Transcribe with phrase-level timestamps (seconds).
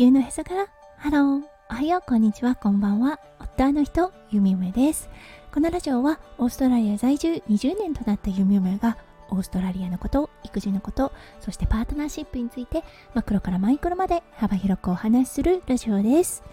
[0.00, 0.66] 球のへそから。
[0.96, 1.42] Hello。
[1.70, 2.00] おはよう。
[2.00, 2.54] こんにちは。
[2.54, 3.20] こんばんは。
[3.38, 5.10] 夫の人ゆみよめです。
[5.52, 8.96] このラジオはオーストラリア在住20年となったゆみよめが
[9.28, 12.82] オーストラリアのこと育児のことそしてパートナーシップについて
[13.12, 16.44] マクロからマイクロまで幅広くお話しするラジオです。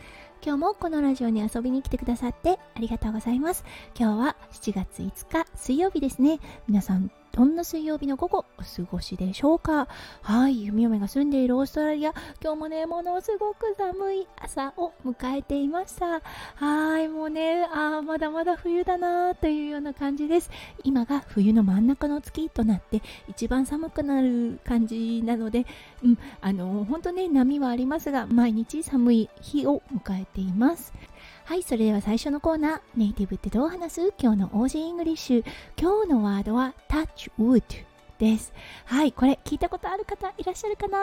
[0.45, 3.63] 今日もこのラジオに遊びに来てくださってありがとうございます。
[3.97, 6.41] 今日は7月5日水曜日ですね。
[6.67, 9.87] 皆さんどんな水曜日の午後お過ごしでしょうか？
[10.23, 12.11] はい弓嫁が住んでいるオーストラリア。
[12.41, 16.21] 今日もねものすごく寒い朝を迎えていました。
[16.55, 20.49] はいもうねあまだまだ冬だなというような感じです。
[20.83, 25.67] 今が冬の真ん中の月となって一番寒くなる感じなので
[26.03, 30.91] うんあの本当ね波はありますが毎日寒い日を迎えています。
[31.47, 34.13] はい、それでは最初のコーナー、ネイティブってどう話す？
[34.21, 35.45] 今日の Aussie English。
[35.79, 37.63] 今日のワードは touch wood
[38.19, 38.51] です。
[38.83, 40.99] はい、これ聞いたことある方いらっしゃるかな？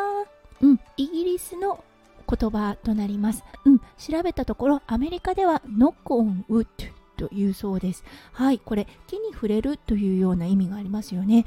[0.60, 1.82] うん、イギリスの
[2.28, 3.42] 言葉となります。
[3.64, 6.66] うん、調べたところ、アメリカでは knock on wood
[7.16, 8.04] というそうです。
[8.32, 11.47] はい、これ木に触れるというような意味がありますよね。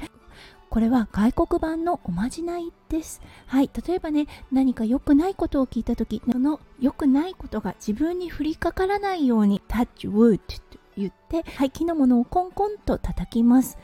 [0.70, 3.20] これは外国版のおまじないです。
[3.46, 3.70] はい。
[3.86, 13.78] 例えばね、何か良くないことを聞いたとき、その良くないことが自分に降りかからないように touch wood と言って、はい、木のものをコンコンと叩きます。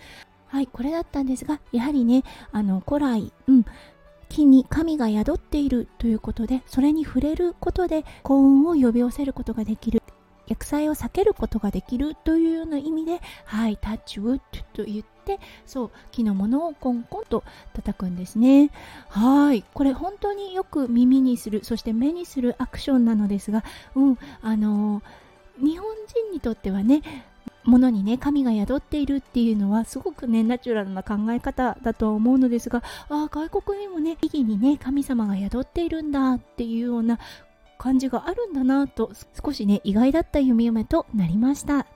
[0.46, 3.64] はい、これだったんですが、やはりね、あの、古来、うん、
[4.28, 10.02] 木に神が宿っているということで、それに触れることで幸運を呼び寄せることができる。
[10.46, 14.40] 薬剤を避けることができるというような意味で、はい、タッチウッ
[14.74, 18.70] ドと言ってて、そう、木のものをコンコンと叩くんですね。
[19.08, 23.64] はい、これ本当によく耳にする、そして目にするアクションなのですが、
[23.94, 27.02] うん、あのー、日本人にとってはね、
[27.64, 37.18] ものにね神が宿っているっていうのはすごくねナチュラルな考え方だと思うのですがあ外国にもね意義にね神様が宿っているんだっていうような
[37.78, 39.12] 感じがあるんだなと
[39.42, 41.86] 少しね意外だった弓嫁となりました。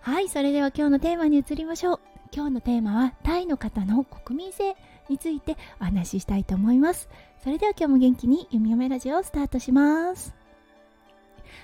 [0.00, 2.13] はいそれでは今日のテーマに移りましょう。
[2.34, 4.74] 今日のテーマはタイの方の国民性
[5.08, 7.08] についてお話ししたいと思います。
[7.42, 10.34] それでは今日も元気に弓嫁ラジオをスタートします。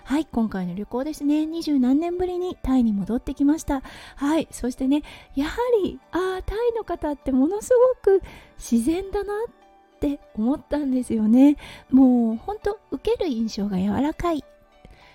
[0.04, 1.44] はい今回の旅行ですね。
[1.44, 3.82] 二十何年ぶりにタイに戻ってきました。
[4.14, 5.02] はいそしてね
[5.34, 7.70] やはりああタイの方ってものす
[8.04, 8.22] ごく
[8.56, 9.52] 自然だなっ
[9.96, 11.56] って思ったんですよね。
[11.90, 14.42] もうほんと受ける印象が柔らかい。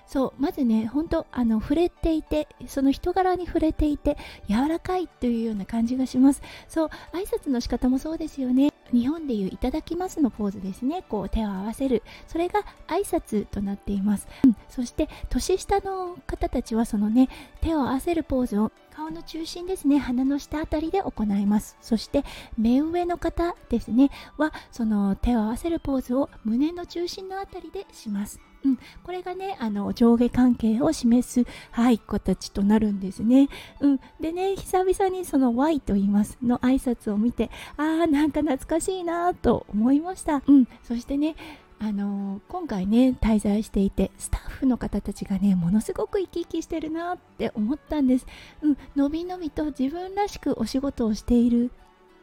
[0.07, 4.17] そうまずねほんとあの触れていてその人柄に触れていて
[4.47, 6.41] 柔らかいというような感じがします。
[6.67, 8.71] そう挨拶の仕方もそうですよね。
[8.91, 11.03] 日本でいういただきますのポーズですね。
[11.09, 12.03] こう手を合わせる。
[12.27, 17.29] それが挨拶となっています、うん、そして年下の方たちはそのね
[17.61, 19.97] 手を合わせるポーズを顔の中心ですね。
[19.97, 21.77] 鼻の下あたりで行います。
[21.81, 22.23] そして
[22.57, 24.11] 目上の方ですね。
[24.37, 28.39] はその手を合わせるポーズを胸の中心のあたりでします。
[28.65, 33.47] うん、これがねあの上下関係を示す、はい、形となるんですね。
[33.79, 40.41] うん、でね久々にその Y と言いますの挨拶を見てあーなんか懐かしいなと思いました。
[40.47, 41.35] うん、そしてね
[41.77, 48.25] あのー、今回ね滞在していてスタッフの方たちがねものすごく生き生きしてるなって思ったんです、
[48.61, 51.71] うん、のびのびと自分らしくお仕事をしている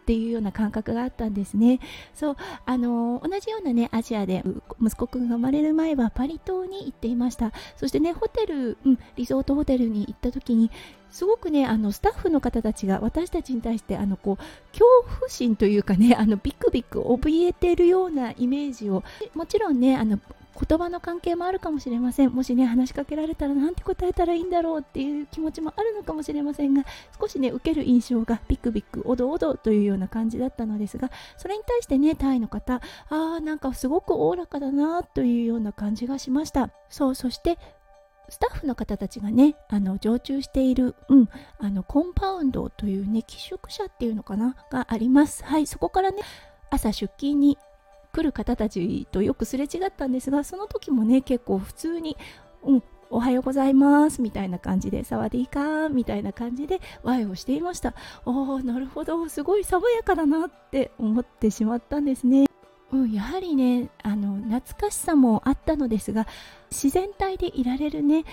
[0.03, 1.79] っていうような感覚があったんですね。
[2.13, 2.37] そう、
[2.67, 4.45] あのー、同じようなね、アジアで
[4.81, 7.53] 息子くんが生まれる前はパリ島に行っていました。
[7.77, 10.71] そしてね、ホテル、うん、リゾートホテルに行った時に、
[11.11, 14.37] すごくね、あの、スタッフの方たちが私たちに対して、あの、こう、
[14.73, 14.85] 恐
[15.21, 20.19] 怖心というかね、あの、ビクビク怯えてるようなイメージを、もちろんね、あの、
[20.69, 22.31] 言葉の関係もあるかもしれません。
[22.33, 26.85] もしね話しかけられたらなんて答えたらいいんだろうっていう気持ちもあるのかもしれませんが
[27.19, 36.71] 少しね受ける印象がビクビクおどおどというような感じだったのですがそれに対してねタイの方あーなんかすごくおおらかだなというような感じがしました。
[36.89, 37.59] そうそして
[38.29, 45.45] スタッフの方たちがねあの常駐している、うん、あのコンパウンドというね寄宿舎っていうのかながあります。
[45.45, 46.23] はいそこからね
[46.71, 47.59] 朝出勤に
[48.13, 52.17] 来る方たちとよくすれ違ったんですがその時もね結構普通に、
[52.63, 52.83] うん、
[53.13, 57.95] おはようございますみたいな感じで、サワディーカーみたいな感じでワイをしていました。
[58.25, 62.47] おー、なるほど、すごい爽やかだなって思ってしまったんですね。
[62.91, 66.27] うん、やはりね、あの、懐かしさもあったのですが、
[66.71, 68.25] 自然体でいられるね、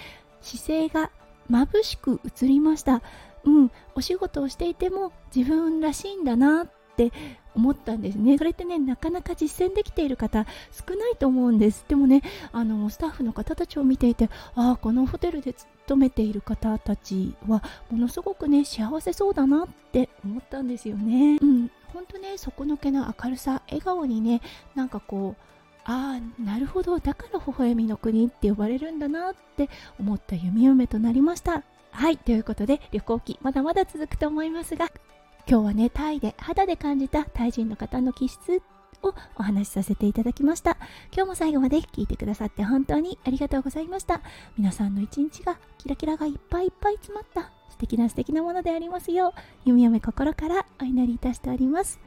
[0.42, 1.12] 姿勢が
[1.52, 3.02] 眩しく映りました。
[3.44, 6.70] うん、お仕事をしていても自分らしいんだなっ
[7.08, 7.14] って
[7.56, 8.38] 思ったんですね。
[8.38, 11.86] それってねなかなか実践できている方少ないと思うんです。
[11.88, 21.40] でもねあのスタッフの方たちを見ていてああこのホテルで勤めている方たちはものすごくね幸せそうだなって思ったんですよね。
[21.42, 21.72] うん。
[21.94, 24.42] 本当ね底抜けの明るさ笑顔にね
[24.76, 25.42] なんかこう
[25.86, 29.70] ああなるほどだから微笑みの国って呼ばれるんだなって
[30.00, 31.64] 思った弓嫁となりました。
[31.92, 34.92] はいということで旅行記まだまだ続くと思いますが
[35.50, 38.62] 今日はねタイで肌で感じたタイ人の方の気質
[39.02, 40.78] をお話しさせていただきました。
[41.12, 44.22] 今日も最後まで聞いてくださって本当にありがとうございました。
[44.60, 52.00] 皆さんの一日がキラキラがいっぱいいっぱい詰まった素敵な素敵なものでありますよう弓嫁心からお祈りいたしております。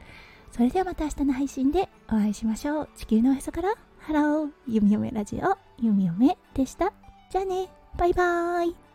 [0.53, 2.89] それではまた明日の配信でお会いしましょう。
[2.95, 6.93] 地球のおへそからハロー弓嫁ラジオ弓嫁でした。
[7.29, 7.67] じゃあね
[7.97, 8.92] バイバーイ。